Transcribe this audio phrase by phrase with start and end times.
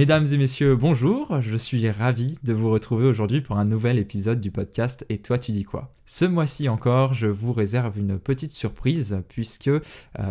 [0.00, 4.40] Mesdames et messieurs, bonjour, je suis ravi de vous retrouver aujourd'hui pour un nouvel épisode
[4.40, 5.94] du podcast Et toi tu dis quoi?
[6.06, 9.80] Ce mois-ci encore, je vous réserve une petite surprise puisque euh,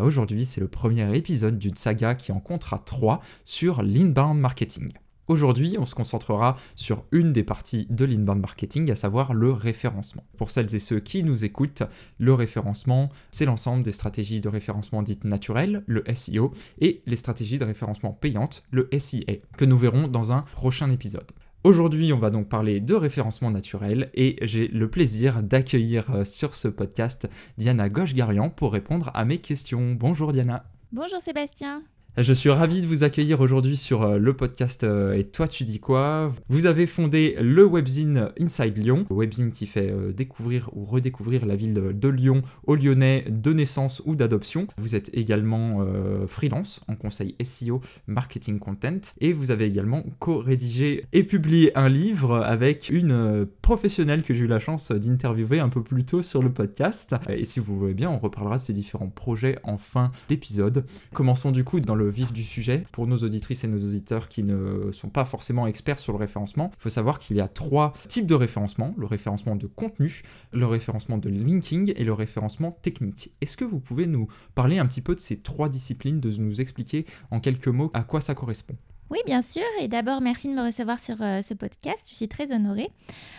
[0.02, 4.92] aujourd'hui c'est le premier épisode d'une saga qui en comptera trois sur l'inbound marketing.
[5.30, 10.24] Aujourd'hui, on se concentrera sur une des parties de l'inbound marketing, à savoir le référencement.
[10.38, 11.84] Pour celles et ceux qui nous écoutent,
[12.18, 17.60] le référencement, c'est l'ensemble des stratégies de référencement dites naturelles, le SEO, et les stratégies
[17.60, 21.32] de référencement payantes, le SIA, que nous verrons dans un prochain épisode.
[21.64, 26.56] Aujourd'hui, on va donc parler de référencement naturel et j'ai le plaisir d'accueillir euh, sur
[26.56, 29.92] ce podcast Diana Gauche-Garian pour répondre à mes questions.
[29.94, 30.66] Bonjour Diana.
[30.92, 31.84] Bonjour Sébastien.
[32.22, 35.64] Je suis ravi de vous accueillir aujourd'hui sur euh, le podcast euh, Et toi tu
[35.64, 36.34] dis quoi?
[36.50, 41.56] Vous avez fondé le webzine Inside Lyon, webzine qui fait euh, découvrir ou redécouvrir la
[41.56, 44.68] ville de Lyon aux Lyonnais de naissance ou d'adoption.
[44.78, 45.86] Vous êtes également
[46.28, 49.14] freelance en conseil SEO, marketing content.
[49.22, 54.48] Et vous avez également co-rédigé et publié un livre avec une professionnelle que j'ai eu
[54.48, 57.16] la chance d'interviewer un peu plus tôt sur le podcast.
[57.30, 60.88] Et si vous voulez bien, on reparlera de ces différents projets en fin d'épisode.
[61.14, 62.82] Commençons du coup dans le vif du sujet.
[62.92, 66.72] Pour nos auditrices et nos auditeurs qui ne sont pas forcément experts sur le référencement,
[66.80, 68.96] il faut savoir qu'il y a trois types de référencement.
[68.98, 73.36] Le référencement de contenu, le référencement de linking et le référencement technique.
[73.40, 76.60] Est-ce que vous pouvez nous parler un petit peu de ces trois disciplines, de nous
[76.60, 78.78] expliquer en quelques mots à quoi ça correspond?
[79.10, 79.64] Oui, bien sûr.
[79.80, 82.08] Et d'abord, merci de me recevoir sur euh, ce podcast.
[82.10, 82.92] Je suis très honorée.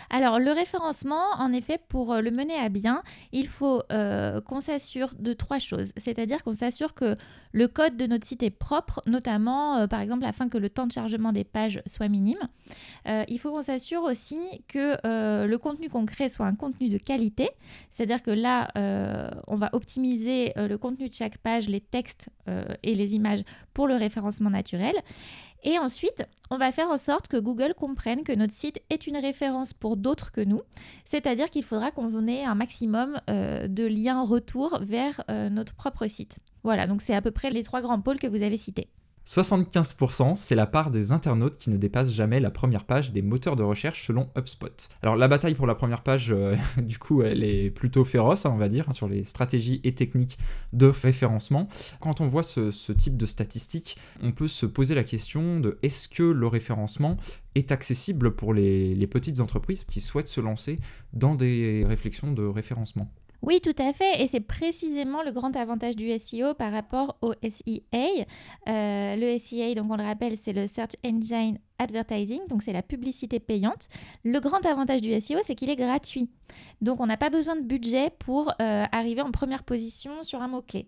[0.09, 4.59] Alors, le référencement, en effet, pour euh, le mener à bien, il faut euh, qu'on
[4.59, 5.93] s'assure de trois choses.
[5.95, 7.15] C'est-à-dire qu'on s'assure que
[7.53, 10.91] le code de notre site est propre, notamment, par exemple, afin que le temps de
[10.91, 12.39] chargement des pages soit minime.
[13.05, 17.49] il faut qu'on s'assure aussi que le contenu qu'on crée soit un contenu de qualité.
[17.89, 18.69] C'est-à-dire que là,
[19.47, 22.29] on va optimiser le contenu de chaque page, les textes
[22.83, 23.41] et les images
[23.73, 24.95] pour le référencement naturel.
[25.63, 29.17] Et ensuite, on va faire en sorte que Google comprenne que notre site est une
[29.17, 30.61] référence pour d'autres que nous.
[31.05, 36.07] C'est-à-dire qu'il faudra qu'on ait un maximum euh, de liens retour vers euh, notre propre
[36.07, 36.39] site.
[36.63, 38.89] Voilà, donc c'est à peu près les trois grands pôles que vous avez cités.
[39.25, 43.55] 75%, c'est la part des internautes qui ne dépassent jamais la première page des moteurs
[43.55, 44.89] de recherche selon HubSpot.
[45.01, 48.51] Alors la bataille pour la première page, euh, du coup, elle est plutôt féroce, hein,
[48.53, 50.37] on va dire, hein, sur les stratégies et techniques
[50.73, 51.67] de référencement.
[51.99, 56.09] Quand on voit ce, type de statistiques, on peut se poser la question de est-ce
[56.09, 57.17] que le référencement
[57.55, 60.79] est accessible pour les petites entreprises qui souhaitent se lancer
[61.13, 63.09] dans des réflexions de référencement?
[63.41, 64.21] Oui, tout à fait.
[64.21, 68.25] Et c'est précisément le grand avantage du SEO par rapport au SEA.
[68.69, 72.83] Euh, le SEA, donc on le rappelle, c'est le Search Engine Advertising, donc c'est la
[72.83, 73.87] publicité payante.
[74.23, 76.29] Le grand avantage du SEO, c'est qu'il est gratuit.
[76.81, 80.47] Donc on n'a pas besoin de budget pour euh, arriver en première position sur un
[80.47, 80.87] mot-clé.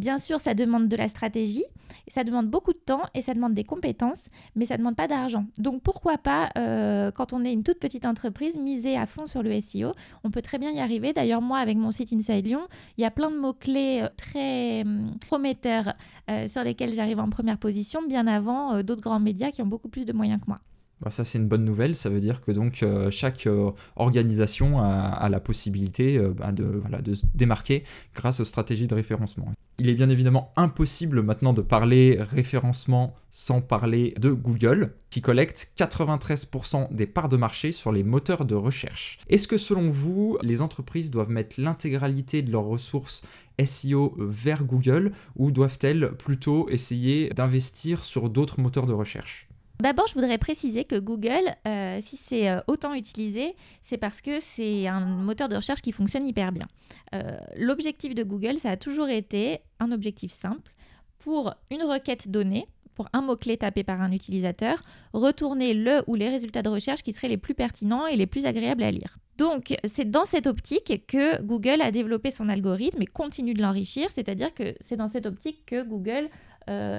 [0.00, 1.66] Bien sûr, ça demande de la stratégie,
[2.08, 5.08] ça demande beaucoup de temps et ça demande des compétences, mais ça ne demande pas
[5.08, 5.44] d'argent.
[5.58, 9.42] Donc pourquoi pas, euh, quand on est une toute petite entreprise, miser à fond sur
[9.42, 9.92] le SEO
[10.24, 11.12] On peut très bien y arriver.
[11.12, 12.66] D'ailleurs, moi, avec mon site Inside Lyon,
[12.96, 15.92] il y a plein de mots-clés euh, très hum, prometteurs
[16.30, 19.90] euh, sur lesquels j'arrive en première position, bien avant d'autres grands médias qui ont beaucoup
[19.90, 20.60] plus de moyens que moi.
[21.00, 24.80] Bah, ça c'est une bonne nouvelle, ça veut dire que donc euh, chaque euh, organisation
[24.80, 27.84] a, la possibilité euh, bah, de, de, se démarquer
[28.14, 29.52] grâce aux stratégies de référencement.
[29.78, 35.72] Il est bien évidemment impossible maintenant de parler référencement sans parler de Google, qui collecte
[35.78, 39.18] 93% des parts de marché sur les moteurs de recherche.
[39.30, 43.22] Est-ce que selon vous, les entreprises doivent mettre l'intégralité de leurs ressources
[43.64, 49.48] SEO vers Google ou doivent-elles plutôt essayer d'investir sur d'autres moteurs de recherche?
[49.80, 54.38] D'abord, je voudrais préciser que Google, euh, si c'est euh, autant utilisé, c'est parce que
[54.38, 56.66] c'est un moteur de recherche qui fonctionne hyper bien.
[57.14, 60.74] Euh, l'objectif de Google, ça a toujours été un objectif simple.
[61.18, 64.82] Pour une requête donnée, pour un mot-clé tapé par un utilisateur,
[65.14, 68.44] retourner le ou les résultats de recherche qui seraient les plus pertinents et les plus
[68.44, 69.18] agréables à lire.
[69.38, 74.10] Donc, c'est dans cette optique que Google a développé son algorithme et continue de l'enrichir,
[74.14, 76.28] c'est-à-dire que c'est dans cette optique que Google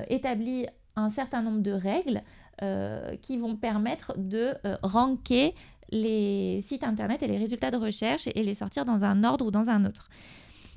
[0.09, 0.65] établit
[0.95, 2.21] un certain nombre de règles
[2.61, 5.55] euh, qui vont permettre de euh, ranker
[5.89, 9.51] les sites internet et les résultats de recherche et les sortir dans un ordre ou
[9.51, 10.09] dans un autre.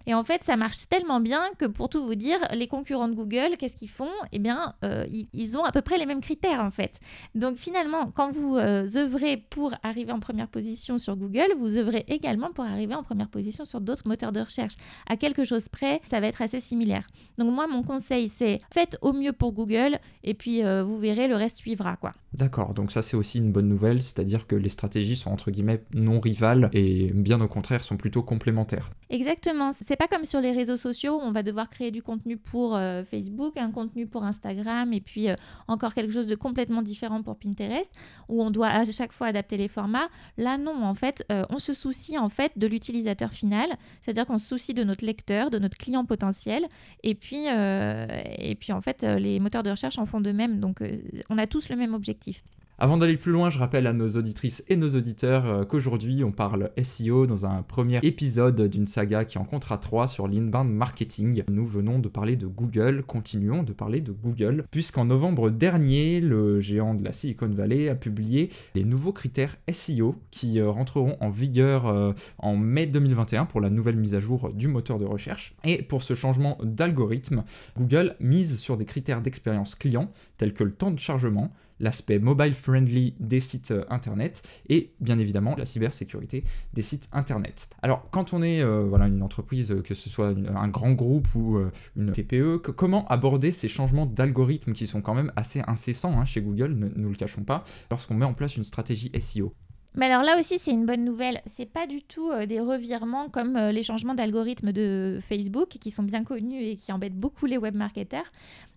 [0.07, 3.15] Et en fait, ça marche tellement bien que pour tout vous dire, les concurrents de
[3.15, 4.11] Google, qu'est-ce qu'ils font?
[4.33, 7.01] Eh bien, euh, ils, ont à peu près les mêmes critères en fait.
[7.35, 12.05] Donc finalement, quand vous euh, œuvrez pour arriver en première position sur Google, vous œuvrez
[12.09, 14.75] également pour arriver en première position sur d'autres moteurs de recherche.
[15.07, 17.07] À quelque chose près, ça va être assez similaire.
[17.39, 21.29] Donc moi, mon conseil, c'est faites au mieux pour Google et puis euh, vous verrez,
[21.29, 22.13] le reste suivra quoi.
[22.33, 25.83] D'accord, donc ça c'est aussi une bonne nouvelle, c'est-à-dire que les stratégies sont entre guillemets
[25.95, 28.91] non rivales et bien au contraire sont plutôt complémentaires.
[29.11, 32.03] Exactement, c'est c'est pas comme sur les réseaux sociaux où on va devoir créer du
[32.03, 35.37] contenu pour euh, Facebook, un contenu pour Instagram et puis euh,
[35.69, 37.93] encore quelque chose de complètement différent pour Pinterest
[38.29, 40.09] où on doit à chaque fois adapter les formats.
[40.37, 43.69] Là non, en fait, euh, on se soucie en fait de l'utilisateur final,
[44.01, 46.67] c'est-à-dire qu'on se soucie de notre lecteur, de notre client potentiel
[47.05, 50.59] et puis et puis en fait les moteurs de recherche en font de même.
[50.59, 50.83] Donc
[51.31, 52.43] on a tous le même objectif.
[52.77, 56.33] Avant d'aller plus loin, je rappelle à nos auditrices et nos auditeurs euh, qu'aujourd'hui on
[56.33, 61.45] parle SEO dans un premier épisode d'une saga qui en comptera trois sur l'inbound marketing.
[61.49, 66.59] Nous venons de parler de Google, continuons de parler de Google, puisqu'en novembre dernier, le
[66.59, 71.31] géant de la Silicon Valley a publié les nouveaux critères SEO qui euh, rentreront en
[71.31, 75.55] vigueur euh, en mai 2021 pour la nouvelle mise à jour du moteur de recherche.
[75.63, 77.45] Et pour ce changement d'algorithme,
[77.79, 82.55] Google mise sur des critères d'expérience client tels que le temps de chargement, l'aspect mobile
[82.55, 87.69] friendly des sites euh, internet et bien évidemment la cybersécurité des sites internet.
[87.83, 91.35] Alors quand on est euh, voilà, une entreprise, euh, que ce soit un grand groupe
[91.35, 91.59] ou
[91.97, 96.41] une TPE, comment aborder ces changements d'algorithmes qui sont quand même assez incessants hein, chez
[96.41, 99.55] Google, ne nous le cachons pas, lorsqu'on met en place une stratégie SEO
[99.95, 101.41] mais alors là aussi, c'est une bonne nouvelle.
[101.47, 106.25] C'est pas du tout des revirements comme les changements d'algorithme de Facebook qui sont bien
[106.25, 108.31] connus et qui embêtent beaucoup les web marketeurs.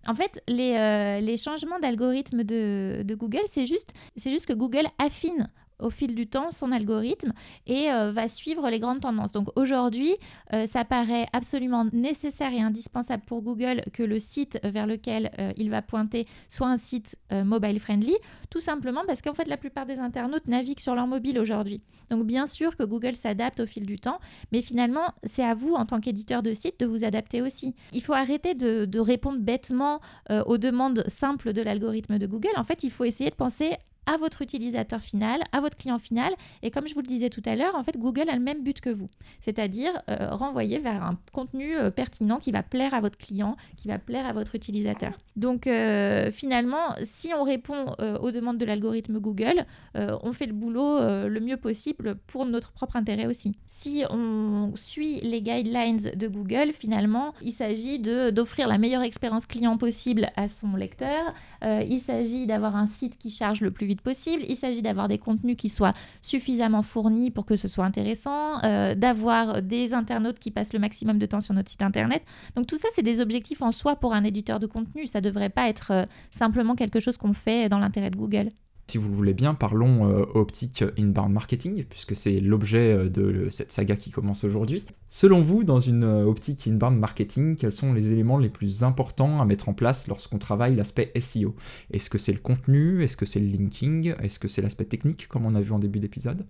[0.07, 4.87] En fait, les, euh, les changements d'algorithme de, de, Google, c'est juste, juste que Google
[4.99, 5.49] affine
[5.79, 7.33] au fil du temps son algorithme
[7.65, 9.31] et euh, va suivre les grandes tendances.
[9.31, 10.15] Donc aujourd'hui,
[10.53, 15.53] euh, ça paraît absolument nécessaire et indispensable pour Google que le site vers lequel euh,
[15.57, 18.15] il va pointer soit un site mobile friendly,
[18.49, 21.81] tout simplement parce qu'en fait la plupart des internautes naviguent sur leur mobile aujourd'hui.
[22.09, 24.19] Donc bien sûr que Google s'adapte au fil du temps,
[24.51, 27.75] mais finalement c'est à vous en tant qu'éditeur de site de vous adapter aussi.
[27.91, 29.99] Il faut arrêter de, de répondre bêtement
[30.45, 32.49] aux demandes simples de l'algorithme de Google.
[32.55, 33.75] En fait, il faut essayer de penser
[34.07, 36.33] à votre utilisateur final, à votre client final.
[36.63, 38.63] Et comme je vous le disais tout à l'heure, en fait, Google a le même
[38.63, 39.09] but que vous,
[39.41, 43.87] c'est-à-dire euh, renvoyer vers un contenu euh, pertinent qui va plaire à votre client, qui
[43.87, 45.11] va plaire à votre utilisateur.
[45.35, 49.65] Donc euh, finalement, si on répond aux demandes de l'algorithme Google,
[49.95, 53.55] on fait le boulot le mieux possible pour notre propre intérêt aussi.
[53.67, 59.77] Si on suit les guidelines de Google, finalement, il s'agit d'offrir la meilleure expérience client
[59.77, 61.33] possible à son lecteur.
[61.61, 64.43] il s'agit d'avoir un site qui charge le plus vite possible.
[64.47, 68.95] Il s'agit d'avoir des contenus qui soient suffisamment fournis pour que ce soit intéressant, euh,
[68.95, 72.23] d'avoir des internautes qui passent le maximum de temps sur notre site internet.
[72.55, 75.05] Donc tout ça, c'est des objectifs en soi pour un éditeur de contenu.
[75.05, 78.49] Ça ne devrait pas être euh, simplement quelque chose qu'on fait dans l'intérêt de Google.
[78.89, 83.49] Si vous le voulez bien, parlons euh, optique inbound marketing, puisque c'est l'objet euh, de
[83.49, 84.85] cette saga qui commence aujourd'hui.
[85.09, 89.41] Selon vous, dans une euh, optique inbound marketing, quels sont les éléments les plus importants
[89.41, 91.53] à mettre en place lorsqu'on travaille l'aspect SEO
[91.91, 93.03] Est-ce que c'est le contenu?
[93.03, 94.15] Est-ce que c'est le linking?
[94.21, 96.45] Est-ce que c'est l'aspect technique, comme on a vu en début d'épisode?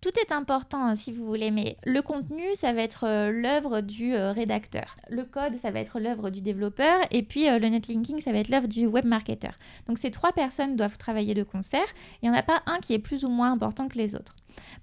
[0.00, 3.80] Tout est important hein, si vous voulez, mais le contenu, ça va être euh, l'œuvre
[3.80, 4.96] du euh, rédacteur.
[5.08, 7.00] Le code, ça va être l'œuvre du développeur.
[7.10, 9.50] Et puis euh, le netlinking, ça va être l'œuvre du web marketer.
[9.88, 11.86] Donc ces trois personnes doivent travailler de concert.
[12.22, 14.34] Il n'y en a pas un qui est plus ou moins important que les autres.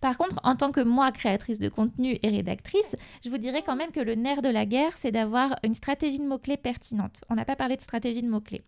[0.02, 3.75] Par contre, en tant que moi, créatrice de contenu et rédactrice, je vous dirais quand
[3.75, 7.24] même que le nerf de la guerre, c'est d'avoir une stratégie de mots-clés pertinente.
[7.30, 8.64] On n'a pas parlé de stratégie de mots-clés.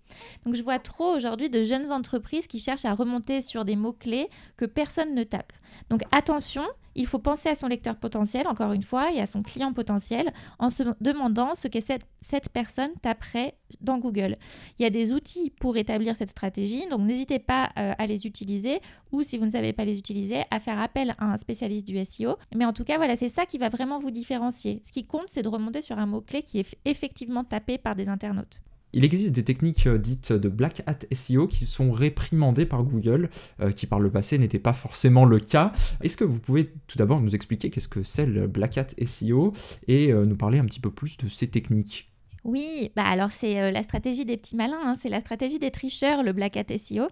[0.45, 4.29] Donc je vois trop aujourd'hui de jeunes entreprises qui cherchent à remonter sur des mots-clés
[4.57, 5.53] que personne ne tape.
[5.89, 9.43] Donc attention, il faut penser à son lecteur potentiel, encore une fois, et à son
[9.43, 12.05] client potentiel en se demandant ce que cette,
[12.53, 14.37] personne taperait dans Google.
[14.79, 18.25] Il y a des outils pour établir cette stratégie, donc n'hésitez pas euh, à les
[18.25, 18.79] utiliser
[19.11, 22.03] ou si vous ne savez pas les utiliser, à faire appel à un spécialiste du
[22.03, 22.37] SEO.
[22.55, 24.81] Mais en tout cas, voilà, c'est ça qui va vraiment vous différencier.
[24.83, 28.09] Ce qui compte, c'est de remonter sur un mot-clé qui est effectivement tapé par des
[28.09, 28.61] internautes.
[28.95, 33.29] Il existe des techniques euh, dites de black hat SEO qui sont réprimandées par Google,
[33.59, 35.73] euh, qui par le passé n'était pas forcément le cas.
[36.01, 39.51] Est-ce que vous pouvez tout d'abord nous expliquer qu'est-ce que c'est le black hat SEO
[39.89, 42.09] et euh, nous parler un petit peu plus de ces techniques?
[42.45, 44.95] Oui, bah alors c'est la stratégie des petits malins, hein.
[45.01, 47.07] c'est la stratégie des tricheurs, le Black Hat SEO.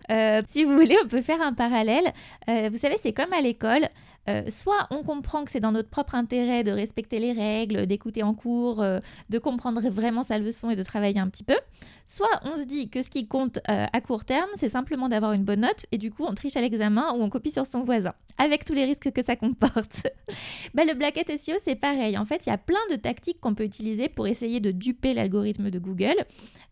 [0.47, 2.13] si vous voulez, on peut faire un parallèle.
[2.47, 3.89] vous savez, c'est comme à l'école.
[4.29, 8.23] Euh, soit on comprend que c'est dans notre propre intérêt de respecter les règles, d'écouter
[8.23, 8.99] en cours, euh,
[9.29, 11.57] de comprendre vraiment sa leçon et de travailler un petit peu,
[12.05, 15.33] soit on se dit que ce qui compte euh, à court terme, c'est simplement d'avoir
[15.33, 17.81] une bonne note et du coup on triche à l'examen ou on copie sur son
[17.81, 20.07] voisin, avec tous les risques que ça comporte.
[20.73, 22.17] bah, le Black Hat SEO, c'est pareil.
[22.17, 25.13] En fait, il y a plein de tactiques qu'on peut utiliser pour essayer de duper
[25.13, 26.25] l'algorithme de Google.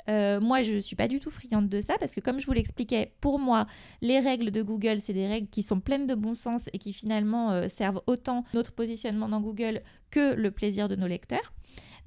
[0.08, 2.52] Moi, je ne suis pas du tout friande de ça parce que, comme je vous
[2.52, 3.66] l'expliquais, pour moi,
[4.02, 6.92] les règles de Google, c'est des règles qui sont pleines de bon sens et qui
[6.92, 9.82] finalement euh, servent autant notre positionnement dans Google
[10.12, 11.54] que le plaisir de nos lecteurs.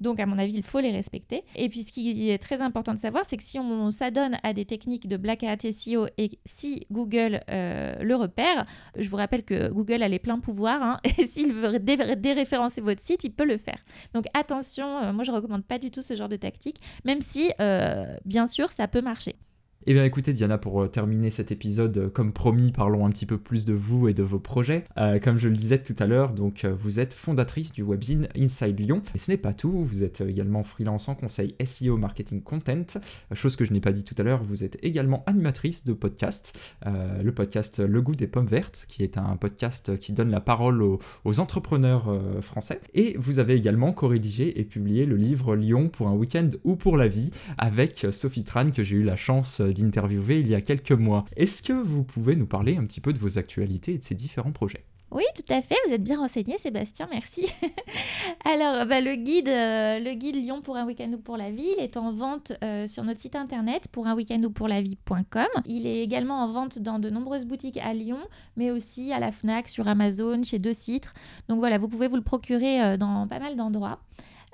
[0.01, 1.43] Donc, à mon avis, il faut les respecter.
[1.55, 4.53] Et puis, ce qui est très important de savoir, c'est que si on s'adonne à
[4.53, 8.65] des techniques de Black Hat SEO et si Google euh, le repère,
[8.97, 10.83] je vous rappelle que Google a les pleins pouvoirs.
[10.83, 13.79] Hein, et s'il veut déréférencer votre site, il peut le faire.
[14.13, 17.21] Donc, attention, euh, moi, je ne recommande pas du tout ce genre de tactique, même
[17.21, 17.51] si,
[18.25, 19.35] bien sûr, ça peut marcher.
[19.87, 23.27] Eh bien écoutez Diana, pour euh, terminer cet épisode, euh, comme promis, parlons un petit
[23.27, 24.83] peu plus de vous et de vos projets.
[24.97, 28.79] Euh, comme je le disais tout à l'heure, donc vous êtes fondatrice du webzine Inside
[28.79, 29.03] Lyon.
[29.13, 32.99] Et ce n'est pas tout, vous êtes également freelance en conseil SEO Marketing Content,
[33.33, 36.57] chose que je n'ai pas dit tout à l'heure, vous êtes également animatrice de podcast,
[36.85, 40.81] le podcast Le goût des pommes vertes, qui est un podcast qui donne la parole
[40.81, 40.99] aux,
[41.39, 42.79] entrepreneurs français.
[42.93, 46.97] Et vous avez également co-rédigé et publié le livre Lyon pour un week-end ou pour
[46.97, 50.91] la vie avec Sophie Tran que j'ai eu la chance d'interviewer il y a quelques
[50.91, 51.25] mois.
[51.35, 54.15] Est-ce que vous pouvez nous parler un petit peu de vos actualités et de ces
[54.15, 54.85] différents projets?
[55.11, 55.75] Oui, tout à fait.
[55.87, 57.07] Vous êtes bien renseigné, Sébastien.
[57.11, 57.47] Merci.
[58.43, 61.69] Alors, bah, le guide, euh, le guide Lyon pour un week-end ou pour la vie,
[61.77, 65.47] est en vente euh, sur notre site internet pour un week-end ou pour la vie.com.
[65.65, 68.19] Il est également en vente dans de nombreuses boutiques à Lyon,
[68.57, 71.13] mais aussi à la Fnac, sur Amazon, chez Deux Citres.
[71.47, 73.99] Donc voilà, vous pouvez vous le procurer euh, dans pas mal d'endroits.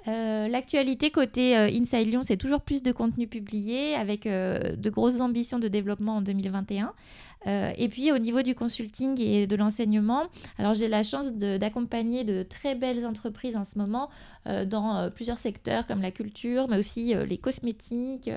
[0.07, 4.89] Euh, l'actualité côté euh, Inside Lyon, c'est toujours plus de contenu publié avec euh, de
[4.89, 6.93] grosses ambitions de développement en 2021.
[7.45, 10.27] et puis au niveau du consulting et de l'enseignement,
[10.59, 14.09] alors j'ai la chance d'accompagner de, très belles entreprises en ce moment
[14.45, 18.29] dans plusieurs secteurs comme la culture, mais aussi les cosmétiques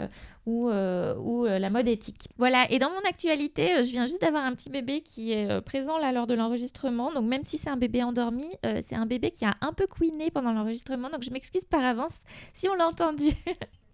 [0.46, 2.28] ou, ou la mode éthique.
[2.36, 5.98] Voilà, et dans mon actualité, je viens juste d'avoir un petit bébé qui est présent
[5.98, 7.12] là lors de l'enregistrement.
[7.12, 10.30] Donc même si c'est un bébé endormi, c'est un bébé qui a un peu couiné
[10.30, 11.10] pendant l'enregistrement.
[11.10, 12.18] Donc je m'excuse par avance
[12.52, 13.30] si on l'a entendu.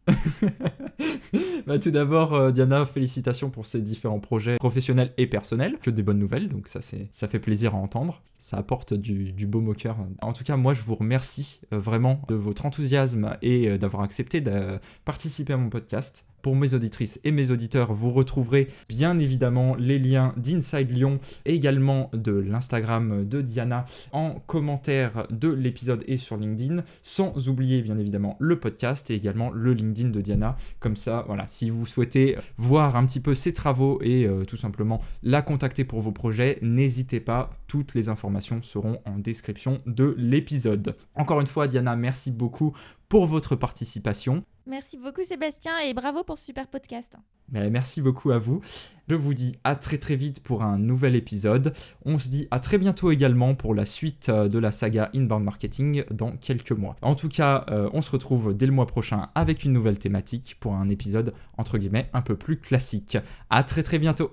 [1.66, 5.78] bah, tout d'abord, euh, Diana, félicitations pour ces différents projets professionnels et personnels.
[5.82, 6.80] Que des bonnes nouvelles, donc ça,
[7.12, 8.22] ça fait plaisir à entendre.
[8.38, 9.96] Ça apporte du, beau moqueur.
[10.22, 14.02] En tout cas, moi, je vous remercie euh, vraiment de votre enthousiasme et euh, d'avoir
[14.02, 16.26] accepté de participer à mon podcast.
[16.42, 22.10] Pour mes auditrices et mes auditeurs, vous retrouverez bien évidemment les liens d'Inside Lyon également
[22.14, 28.36] de l'Instagram de Diana en commentaire de l'épisode et sur LinkedIn, sans oublier bien évidemment
[28.38, 30.56] le podcast et également le LinkedIn de Diana.
[30.78, 34.56] Comme ça, voilà, si vous souhaitez voir un petit peu ses travaux et euh, tout
[34.56, 40.14] simplement la contacter pour vos projets, n'hésitez pas, toutes les informations seront en description de
[40.18, 40.96] l'épisode.
[41.14, 42.74] Encore une fois, Diana, merci beaucoup
[43.10, 44.42] pour votre participation.
[44.66, 47.16] Merci beaucoup Sébastien et bravo pour ce super podcast.
[47.50, 48.60] merci beaucoup à vous.
[49.08, 51.74] Je vous dis à très très vite pour un nouvel épisode.
[52.04, 55.44] On se dit à très bientôt également pour la suite euh, de la saga Inbound
[55.44, 56.94] Marketing dans quelques mois.
[57.02, 60.56] En tout cas, euh, on se retrouve dès le mois prochain avec une nouvelle thématique
[60.60, 63.18] pour un épisode entre guillemets un peu plus classique.
[63.50, 64.30] À très très bientôt.